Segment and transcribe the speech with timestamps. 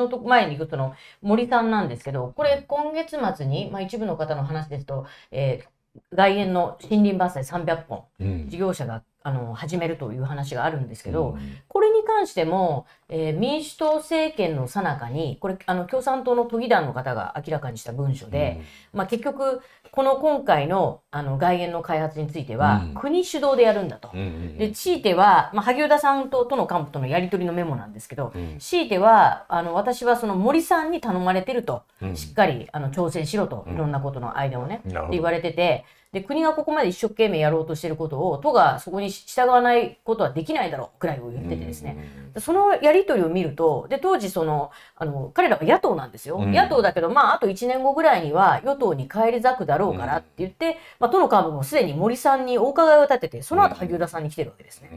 [0.00, 5.80] のと前に行くその森さんなんですけど、これ今月末に、まあ、一部の方の話ですと、えー
[6.14, 8.48] 外苑の森林伐採300本、うん。
[8.48, 11.58] 事業者があの始めるという話があるんですけど、うん。
[11.66, 19.60] これに関しても、えー民主党政権の最中に、これ、あの共産党の都議団の方が明らかにした文書で、まあ、結局、
[19.92, 22.94] この今回のあの外苑の開発については、うん。
[22.94, 24.10] 国主導でやるんだと。
[24.14, 28.58] うんうんで、強いては、まあ、萩生田さんと都の幹部とのやり取りのメモなんですけど、うん。
[28.58, 32.16] 強いては、あの、私はその森さんに頼まれてると、うん。
[32.16, 33.74] しっかり、あの、調整しろと、うん。
[33.74, 42.30] いろんなことの間をね、って言われてて、で、国がここまで一生懸命やろうとしてることを、都がそこに従わないことはできないだろう、くらいを言っててですね。
[42.34, 46.36] でそのやり取りを見ると、で、当時その、あの、彼らは野党なんですよ。
[46.36, 54.90] うん野党だけど、まあ、あと1年後ぐらいには与党に返り咲くだろうからって言って、まあ、都の幹部もすでに森さんにお伺いを立てて、その後萩生田さんに来てるわけですね。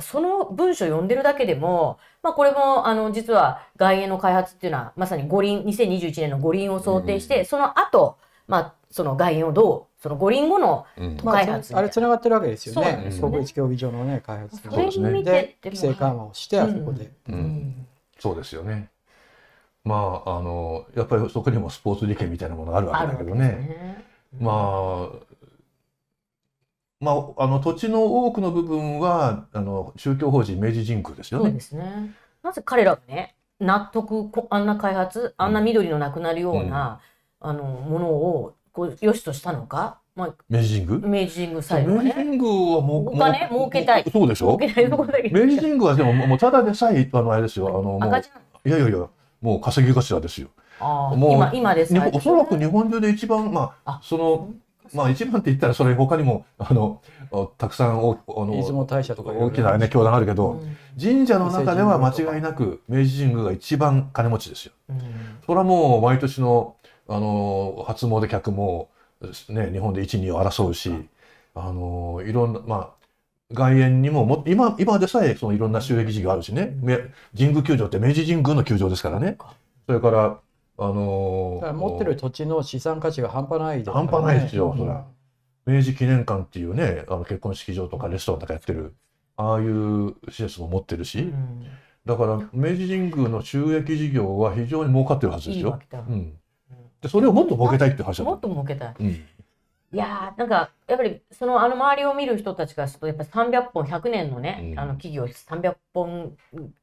[0.00, 11.16] その文書を読んでるだけでも、まあ、これもあの実は外苑の開発っていうのはまさに五輪2021年の五輪を想定して、うんその後、まあその外苑をどうその五輪後のうん。
[11.16, 13.10] 都開発まあ、あれつながってるわけですよね。
[13.20, 17.34] 国立競技場のね開発それにで規制緩和をしてあそこで、うん。
[17.34, 17.86] うん。
[18.18, 18.90] そうですよね。
[19.84, 23.40] まああのやっぱりそこにもスポーツ利権みたいなものがあるわけだけどね。
[23.40, 24.04] ね。
[24.38, 25.16] まあ
[27.00, 31.46] まああの土地の多くの部分はあの宗教法人明治神宮ですよね。
[31.46, 31.60] そうで。
[31.60, 32.14] すね。
[32.42, 37.00] なぜ彼らがね納得こあんな開発あんな緑のなくなるような、
[37.40, 41.22] あのものをこう良しとしたのか、まあ、明治神宮？
[41.24, 42.08] 明治神宮最後はね。
[42.08, 43.48] 明治神宮はもうお金？
[43.48, 44.56] もう儲けたいそうでしょ？
[44.56, 47.68] 儲けないところだけど明治神宮はでももうただでさえあのあれですよ。
[47.68, 48.28] あのもう赤字
[48.64, 49.06] いやいやいや
[49.40, 50.48] もう稼ぎ頭ですよ。
[50.80, 54.50] ああもう今今です日本おそらく日本中で一番まああその
[54.94, 57.00] まあ一番って言ったらそれ他にもあの
[57.32, 58.16] あたくさんおあ
[58.46, 64.72] 出雲の大社とか大きなね教団あるけど、うん神社の中では間違いなく明治神宮が一番金持ちですよ。
[64.90, 64.98] うん
[65.46, 66.76] それはもう毎年の
[67.08, 68.90] あの初詣客も
[69.48, 70.92] ね日本で一二を争うし、
[71.54, 73.02] あのいろんなまあ
[73.52, 76.98] 外苑にもも今今でさえそのいろんな収益事業あるしね、め
[77.36, 79.36] 神宮球場って明治神宮の球場ですからね。
[79.86, 80.38] それから
[80.78, 84.08] あのだから持ってる土地の資産価値が半端ないですからね。
[84.08, 84.78] 半端ないですようん。
[84.78, 85.04] そら。
[85.66, 88.94] 明治記念館っていうねあの結婚式場とかレストランとかやってる
[89.36, 91.66] ああいう施設も持ってるし、うん。
[92.04, 95.78] だから明治神宮の収益事業は非常に儲かってるはずですよ。
[95.80, 96.34] いいうん、
[97.02, 98.94] でそれをもっと儲けたいって話だもっと儲けたい。
[98.98, 99.24] うん
[99.94, 106.32] いやーなんかやっぱりそのあの周りを見る人たちからするとやっぱ300本100年のね、うんあの企業300本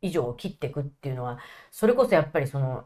[0.04, 1.40] 以上切っていくっていうのは
[1.72, 2.84] それこそやっぱりその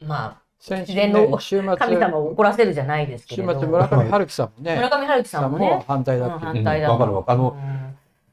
[0.00, 7.56] ま先週自然のね週末あ神様を怒らせるじゃないですけ週れど末村上春樹さんもね村上春樹さんもね反対だってうん反対だうんわかるあの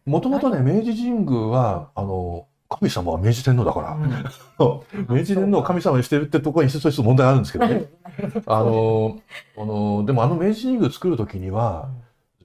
[0.06, 7.86] もともとね明治神宮はあの神様は明治天皇だから、うん明治天皇を神様にしてるってところに一つ一つ問題あるんですけどね
[8.46, 9.20] あの
[9.58, 11.90] あのでもあの明治神宮作る時には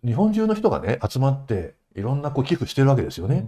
[0.04, 3.46] 日本中の人がね集まっていろんなこう寄付してるわけですよね。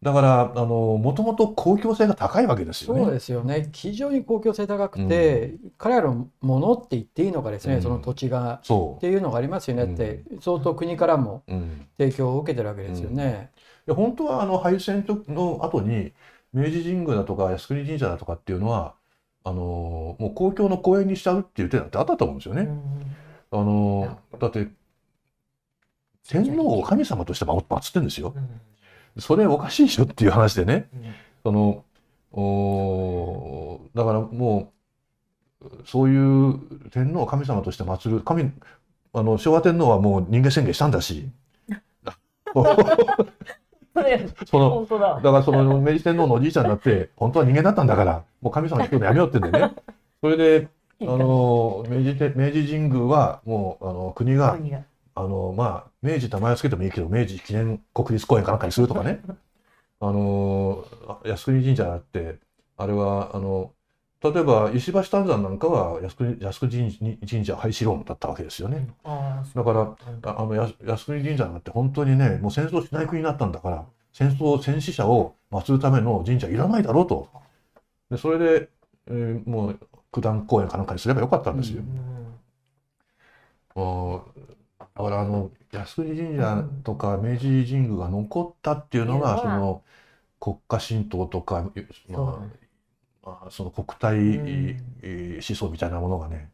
[0.00, 3.04] だからあのもともと公共性が高いわけですよね。
[3.04, 3.68] そうですよね。
[3.72, 7.82] 非常に公共性高くて、彼らのものって言っていいのかですね、うん。
[7.82, 9.92] その土地がそっていうのがありますよね。
[9.92, 11.52] って、相当国からもう。
[11.52, 11.86] うん。
[11.98, 13.50] 提供を受けてるわけですよね。
[13.88, 16.12] いや本当はあの敗戦の後に
[16.52, 18.94] 明治神宮だとか靖国神社だとかっていうのは
[19.44, 22.68] あのもう公共の公園にしちゃうっていう手だってあったと思うんですよね。
[23.50, 24.68] あのだって
[26.28, 28.34] 天皇を神様として祀ってるんですよ。
[29.18, 30.88] それおかしいでしょっていう話でね。
[31.42, 31.84] その
[32.32, 34.72] おーだからも
[35.62, 38.52] うそういう天皇を神様として祀る神
[39.12, 41.30] あの昭和天皇はもう人間宣言したんだし
[44.46, 45.14] その本当だ。
[45.14, 49.72] だからその明治天皇のおじいちゃんだって本当は人間だったんだからもう神様に聞くのやめようってんでね。
[50.20, 50.68] それで
[51.02, 54.82] あの明治て明治神宮はもうあの国が国が。
[55.14, 59.20] あのまあ明治名前をつけてもいいけど明治記念国立公園かなんかにするとかね。
[60.00, 60.84] あの
[61.24, 62.38] 靖国神社だって
[62.76, 63.72] あれはあの
[64.22, 68.88] 例えば石橋丹山なんかは靖国靖国神神社廃止論だったわけですよね。
[69.02, 73.86] あだからああのや靖国神社なんて本当にねもう戦争しない国になったんだから
[74.18, 77.28] 戦争戦死者を祀るための神社いらないだろうと。
[78.10, 78.70] でそれで、
[79.08, 79.80] えーもう
[80.12, 81.82] 九段公園かなんかにすればよかったんですよ。
[84.80, 89.84] だからあの靖国神社とか明治神宮が残ったっていうのが、うんその
[90.40, 91.62] 国家神道とか、
[92.08, 92.18] ま
[93.24, 94.76] あまあ、その国体、
[95.36, 96.50] 思想みたいなものがね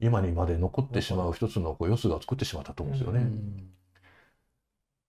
[0.00, 3.20] 今にまで残ってしまう一つのこうよすが作ってしまったと思うんですよね。
[3.22, 3.72] うん。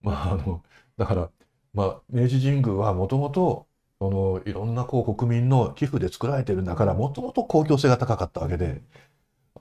[0.02, 0.64] まああの
[0.98, 1.32] だから、
[1.74, 3.68] まあ、明治神宮はもともと
[4.00, 8.82] そのいろんなこう国民の寄付で作られてるんだからもともと公共性が高かったわけで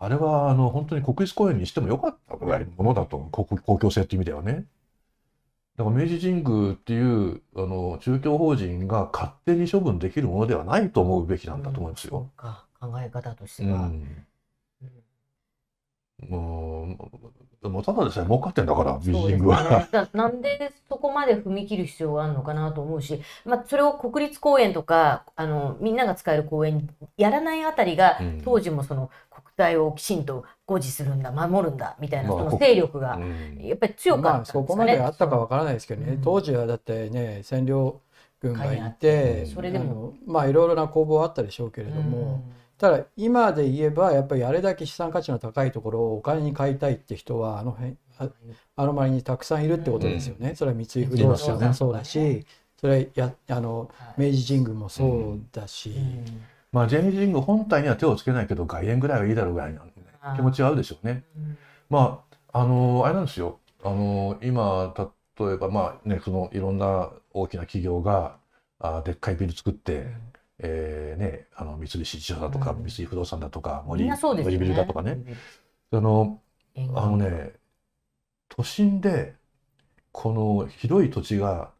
[0.00, 4.66] あれはあの本当に国立公園にしてもよかったぐらいのものだと公公共性っていう意味ではね。
[5.76, 12.10] だから明治神宮っていうあの宗教法人が勝手に処分できるものではないと思うべきなんだと思いますよ。
[12.10, 13.88] そうか考え方としてうは。
[13.88, 14.26] ん
[16.28, 16.96] も
[17.62, 19.80] うもうただでさえ儲かってんだから明治神宮は。
[19.80, 28.42] ね、だなんでそこまで踏み切る必要があるのかなと思うし、まあ、それを国立公園とかあのみんなが使える公園にやらないあたりが、うん。
[28.44, 33.58] 当時もその国体をきちんと護持するんだ守るんだみたいなまあその勢力がうん。
[33.62, 34.64] やっぱり強かまあったんですかね。
[34.66, 36.22] そこまであったかわからないですけどね、うん。
[36.22, 38.00] 当時はだってね占領
[38.40, 40.14] 軍がいうんて、それでも。
[40.26, 42.42] まあいろいろな攻防はあったでしょうけれども、
[42.82, 48.28] ただ今で言えばやっぱりあれだけ資産価値の高いところをお金に買いたいって人はあの辺あ
[48.74, 52.44] あの周りにたくさんいるってことですよね、それは三井不動産もそうだし、
[52.76, 53.88] それやあの
[54.18, 56.42] うん明治神宮もそうだし、うん。
[56.72, 59.82] まあ明治神宮本体には手をつけないけど外苑ぐらいはいいだろうぐらいの
[60.20, 61.22] あー気持ちはあるでしょうね。
[61.36, 61.56] うん。
[61.88, 63.60] まああのあれなんですよ。
[63.84, 64.92] あの今
[65.38, 68.36] 例えばまあねそのいろんな大きな企業が
[68.80, 70.08] あでっかいビル作って、
[70.62, 72.84] えーね、あの三菱地所だとか、うん。
[72.88, 74.18] 三井不動産だとかみ森ね。
[74.22, 75.18] 森ビルだとかね。
[75.90, 76.40] あの
[76.74, 77.52] 沿岸あのね
[78.48, 79.34] 都心で
[80.10, 81.70] この広い土地が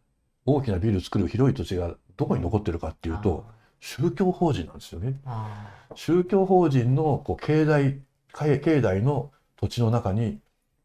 [0.44, 3.44] 大きなビル作る広い土地がどこに残ってるかっていうと
[3.81, 5.20] 宗教法人なんですよね。
[5.25, 8.00] あ宗教法人のこう境内
[8.34, 10.40] 境境内の土地の中に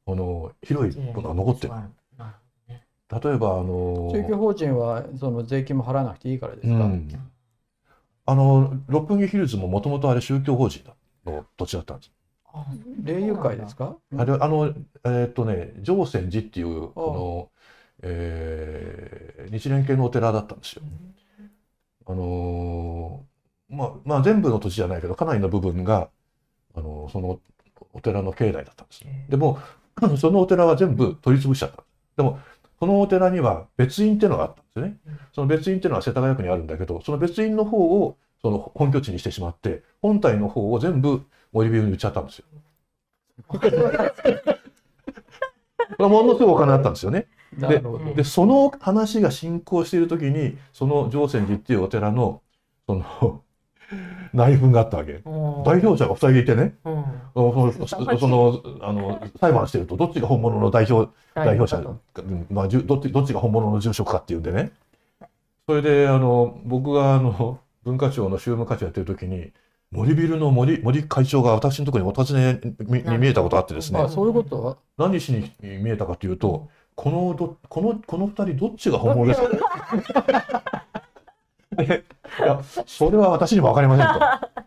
[0.06, 1.74] この広いものが残ってる。
[3.10, 7.10] 例えばあの宗教法人はその税金も払わなくていいからですか、うん、
[8.28, 10.84] あの六本木ヒルズももともとあれ宗教法人
[11.26, 12.12] の土地だったんです。
[12.54, 12.66] あ
[13.04, 14.68] 霊友会ですか、あれあの
[15.06, 17.52] えーっとね上泉寺っていうこの、
[18.04, 20.84] えー日蓮系のお寺だったんですよ。
[22.06, 26.10] あのーまあまあ全部の土地じゃないけどかなりの部分が
[26.76, 27.42] あのその
[27.94, 29.06] お寺の境内だったんです。
[29.30, 29.60] でも
[30.20, 31.84] そのお寺は全部取り潰しちゃった。
[32.18, 32.40] でも
[32.80, 35.20] このお寺には別院っていうのがあったんですよねうん。
[35.34, 42.46] その別院っていうのは世田谷区にあるんだけどその別院の方をその本拠地にしてしまって本体の方を全部森ビルに売っちゃったんですよ。
[43.48, 43.60] こ
[46.04, 47.28] れものすごいお金あったんですよね。
[47.58, 52.42] なるほどでその話が進行している時にその上泉寺っていうお寺の
[52.86, 53.42] その
[54.38, 55.14] 内紛があったわけ。
[55.66, 57.04] 代表者が2人いてね、うん。
[57.36, 61.82] そのあの裁判してるとどっちが本物の代表代表者
[62.50, 64.72] まあ、どっちどっちが本物の住職かっていうんでね。
[65.68, 69.52] それであの僕があの文化庁の宗務課長やってる時に
[69.92, 74.00] 森ビルの森森会長が私のところにお尋ねにに見えたことあってですね。
[74.00, 74.64] あそういうこと？
[74.64, 79.48] は何しに見えたかというとこのどこのこの2人どっちが本物ですか？
[79.50, 79.60] で
[81.84, 84.58] いやそれは私にも分かりませんと。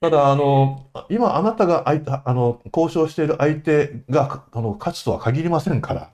[0.00, 6.10] ただあの今あなたが相手あの交渉している相手があの勝つとは限りませんから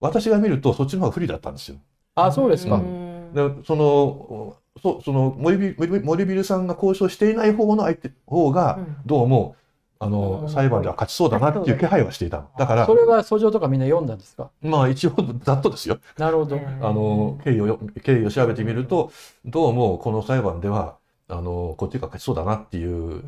[0.00, 1.76] 私が見るとそっちの方が不利だったんですよ。
[2.14, 9.56] あそうですか、んでそのそその森ビ森森ビルさんが交渉していない方の相手方がうんどうも
[10.00, 12.48] あのうん裁判では勝ちそうだなっていう気配はしていたの。
[12.56, 14.50] だからそれは訴状とかみんな読んだんですか？
[14.62, 15.12] まあ一応
[15.42, 15.98] ざっとですよ。
[16.16, 19.10] なるほど、うんあの経緯を経緯を調べてみると
[19.44, 20.96] どうもこの裁判では
[21.28, 22.86] あのこっちが勝ちそうだなってい
[23.18, 23.22] う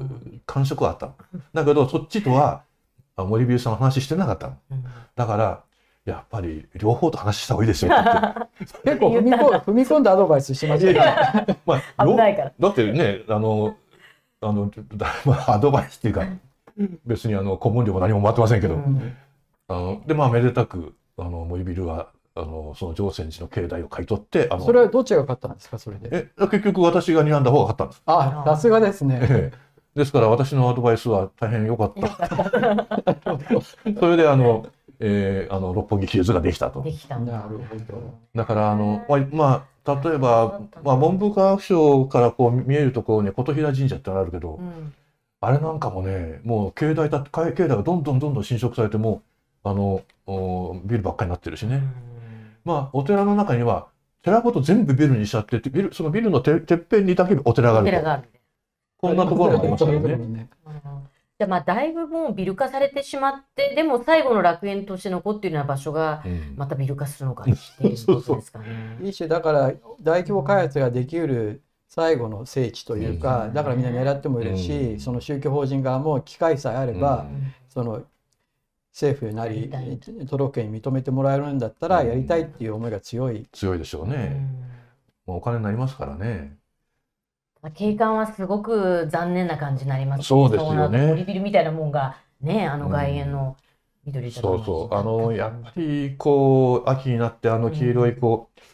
[0.47, 1.15] 感触はあったの。
[1.53, 2.63] だけどそっちとは
[3.17, 4.57] あ森ビルさんは話してなかったの。
[4.71, 4.85] うん
[5.17, 5.61] だから
[6.07, 7.91] やっぱり両方と話した方がいいですよ。
[8.85, 11.07] 結構踏み込踏み込んだアドバイスしてますねいやい
[11.49, 12.53] やまあ危ないから。
[12.59, 13.75] だってねあの
[14.41, 16.25] あのだまあアドバイスっていうか
[17.07, 19.17] 別にあの顧問料も何ももらってませんけど、うん。
[19.69, 26.09] あのでまあめでたくあの森ビルはあのその上泉寺の境内を買い取ってあのそれはどっちが勝ったんですかそれで？
[26.13, 28.03] え結局私が睨んだ方が勝ったんです。
[28.07, 29.19] あさすがですね。
[29.23, 29.71] ええ。
[29.99, 32.07] ですから私のアドバイスは大変良かった。
[33.99, 34.67] それであの、
[35.01, 36.83] えーあの六本木ヒルズができたと。
[36.83, 36.93] で。
[36.93, 37.17] きた。
[37.17, 38.15] んだなるほど。
[38.35, 44.93] だからあのまあまあ例えばまあ文部科学省からこう見えるところに琴平神社ってのがあるけど、うん
[45.43, 49.23] あれなんかもねもう境内だ境境内がどんどんどんどん侵食されても
[49.65, 51.83] うあのおビルばっかりになってるしね。
[52.65, 53.89] まあお寺の中には
[54.23, 57.89] 寺ごと全部ビルにしちゃってビルそのビルのててっぺんにだけお寺があると。
[57.89, 58.41] お寺があるんで
[58.99, 60.13] こんなところがありますよね。
[60.13, 60.35] うん。
[60.35, 66.55] じゃあまあだいぶもうビル化されてしまってでも最後の楽園として残っているような場所がうん。
[66.57, 67.53] またビル化するのかって
[67.89, 68.99] いうことですかね。
[69.03, 73.53] 一種だから大規模開発ができうる最後の聖地というか、うん。
[73.53, 75.01] だからみんな狙ってもいるし、うん。
[75.01, 77.53] その宗教法人側も機会さえあれば、うん。
[77.69, 78.05] その
[78.93, 79.71] 政府なり
[80.29, 82.09] 都道府県に認めてもらえるんだったらうん。
[82.09, 84.47] やりたいっていう思いが強い、強いでしょうね。
[85.27, 86.57] お金になりますからね。
[87.75, 91.09] 景観はすごく残念な感じになります、そうですよね。
[91.09, 93.57] 森ビルみたいなもんがね、あの外苑の
[94.05, 98.65] 緑、うん、そうそう、あのやっぱりこう秋になってあの黄色いこう、うん、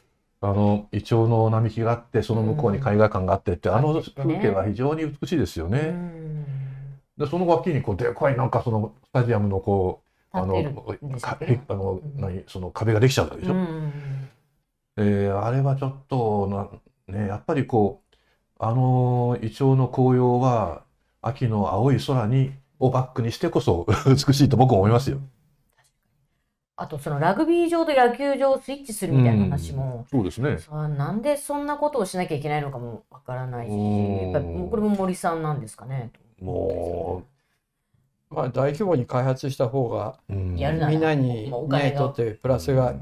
[0.41, 5.95] あのイチョウの並木があってその向こうに海岸館があってって、うん、あの風景は非常に美しいですよね。
[7.17, 10.03] でその脇にこうでかいなんかそのスタジアムのこ
[10.33, 10.63] うあの
[11.19, 11.39] か
[11.69, 13.55] あの、何その壁ができちゃうでしょ？
[13.55, 13.93] うん、
[14.99, 16.47] えー、あれはちょっと
[17.09, 18.17] なねやっぱりこう
[18.59, 20.83] あのイチョウの紅葉は
[21.23, 25.19] 秋の青い空にをバックにしてこそ 美しいと僕は思いますよ。
[26.77, 30.59] あとそのラグビー場と野球場をスイッチするみたいな話も、うん、そうですね。
[30.97, 36.11] なんでそんなことをしなきゃいけないのかもわからないしやっぱこれも森さんなんですかね？
[36.41, 37.23] も
[38.31, 42.95] う、まあ、大規模に開発した方が、みんなに、ね、とってプラスが、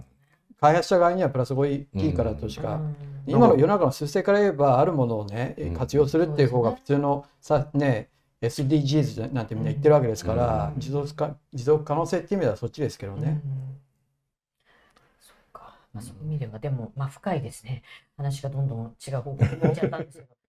[0.60, 2.74] 開発者側にはプラスが大きいからとしか。
[2.74, 2.96] うん。
[3.26, 8.10] 今の世の中の数勢から言えばあるものをね活用するっていう方が普通のさね
[8.46, 13.40] SDGs なんてみんな言ってるわけですから、持続か持続可能性っていう意味ではそっちですけどね。
[15.20, 17.82] そうか、まあ、そういう意味ではでもまあ深いですね
[18.16, 20.43] 話がどんどん違う方向に行っちゃったんですけど。